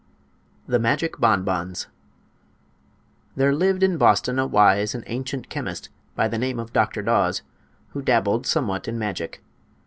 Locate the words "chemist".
5.47-5.89